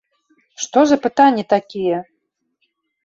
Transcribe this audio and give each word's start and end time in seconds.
Што 0.77 0.85
за 0.91 0.97
пытанні 1.05 1.43
такія??? 1.55 1.99